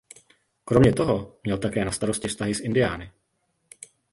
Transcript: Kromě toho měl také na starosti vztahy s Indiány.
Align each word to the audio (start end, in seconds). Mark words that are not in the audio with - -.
Kromě 0.65 0.93
toho 0.93 1.37
měl 1.43 1.57
také 1.57 1.85
na 1.85 1.91
starosti 1.91 2.27
vztahy 2.27 2.55
s 2.55 2.59
Indiány. 2.59 3.11